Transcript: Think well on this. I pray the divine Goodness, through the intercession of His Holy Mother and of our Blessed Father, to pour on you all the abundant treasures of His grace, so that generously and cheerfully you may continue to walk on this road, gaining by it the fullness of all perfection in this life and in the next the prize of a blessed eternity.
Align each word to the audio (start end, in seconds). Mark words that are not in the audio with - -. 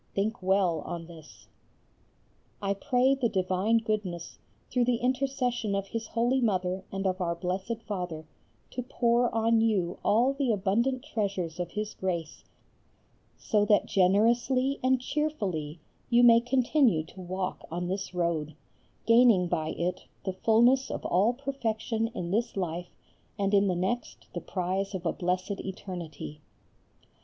Think 0.15 0.41
well 0.41 0.79
on 0.79 1.05
this. 1.05 1.45
I 2.59 2.73
pray 2.73 3.13
the 3.13 3.29
divine 3.29 3.77
Goodness, 3.77 4.39
through 4.71 4.85
the 4.85 4.95
intercession 4.95 5.75
of 5.75 5.89
His 5.89 6.07
Holy 6.07 6.41
Mother 6.41 6.83
and 6.91 7.05
of 7.05 7.21
our 7.21 7.35
Blessed 7.35 7.83
Father, 7.87 8.25
to 8.71 8.81
pour 8.81 9.29
on 9.31 9.61
you 9.61 9.99
all 10.03 10.33
the 10.33 10.51
abundant 10.51 11.03
treasures 11.03 11.59
of 11.59 11.73
His 11.73 11.93
grace, 11.93 12.43
so 13.37 13.63
that 13.65 13.85
generously 13.85 14.79
and 14.83 14.99
cheerfully 14.99 15.79
you 16.09 16.23
may 16.23 16.39
continue 16.41 17.03
to 17.03 17.21
walk 17.21 17.63
on 17.69 17.87
this 17.87 18.11
road, 18.15 18.55
gaining 19.05 19.47
by 19.47 19.67
it 19.69 20.07
the 20.25 20.33
fullness 20.33 20.89
of 20.89 21.05
all 21.05 21.31
perfection 21.33 22.07
in 22.15 22.31
this 22.31 22.57
life 22.57 22.89
and 23.37 23.53
in 23.53 23.67
the 23.67 23.75
next 23.75 24.25
the 24.33 24.41
prize 24.41 24.95
of 24.95 25.05
a 25.05 25.13
blessed 25.13 25.59
eternity. 25.61 26.41